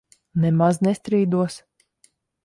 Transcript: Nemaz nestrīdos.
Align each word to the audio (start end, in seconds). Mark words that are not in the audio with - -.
Nemaz 0.45 0.79
nestrīdos. 0.87 1.57